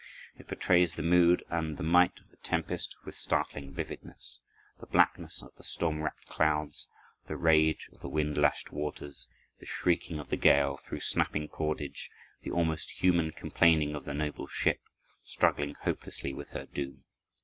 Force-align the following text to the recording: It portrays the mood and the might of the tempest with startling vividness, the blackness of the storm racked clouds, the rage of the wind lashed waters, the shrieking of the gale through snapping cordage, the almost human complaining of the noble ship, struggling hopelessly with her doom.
It 0.35 0.47
portrays 0.47 0.95
the 0.95 1.03
mood 1.03 1.43
and 1.51 1.77
the 1.77 1.83
might 1.83 2.19
of 2.19 2.29
the 2.31 2.37
tempest 2.37 2.95
with 3.05 3.13
startling 3.13 3.71
vividness, 3.71 4.39
the 4.79 4.87
blackness 4.87 5.43
of 5.43 5.53
the 5.53 5.63
storm 5.63 6.01
racked 6.01 6.25
clouds, 6.25 6.87
the 7.27 7.35
rage 7.37 7.87
of 7.93 8.01
the 8.01 8.09
wind 8.09 8.35
lashed 8.35 8.71
waters, 8.71 9.27
the 9.59 9.67
shrieking 9.67 10.17
of 10.17 10.29
the 10.29 10.37
gale 10.37 10.75
through 10.77 11.01
snapping 11.01 11.47
cordage, 11.49 12.09
the 12.41 12.49
almost 12.49 12.89
human 13.03 13.29
complaining 13.29 13.93
of 13.93 14.05
the 14.05 14.15
noble 14.15 14.47
ship, 14.47 14.79
struggling 15.23 15.75
hopelessly 15.81 16.33
with 16.33 16.49
her 16.49 16.65
doom. 16.65 17.03